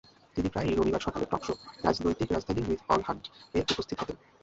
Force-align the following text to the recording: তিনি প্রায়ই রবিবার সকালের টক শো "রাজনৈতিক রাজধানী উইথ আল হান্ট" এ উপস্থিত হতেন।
তিনি 0.35 0.47
প্রায়ই 0.49 0.77
রবিবার 0.77 1.05
সকালের 1.05 1.29
টক 1.31 1.41
শো 1.43 1.53
"রাজনৈতিক 1.83 2.29
রাজধানী 2.31 2.61
উইথ 2.63 2.81
আল 2.89 3.01
হান্ট" 3.07 3.23
এ 3.55 3.61
উপস্থিত 3.65 3.97
হতেন। 4.01 4.17